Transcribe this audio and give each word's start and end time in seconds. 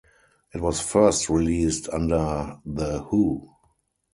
It 0.51 0.59
was 0.61 0.81
first 0.81 1.29
released 1.29 1.87
under 1.89 2.57
the 2.65 3.03
Huh! 3.03 3.47